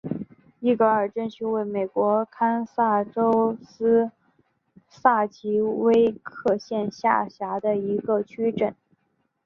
[0.61, 3.55] 伊格尔镇区为美国堪萨斯州
[4.89, 8.73] 塞奇威克县辖下的镇区。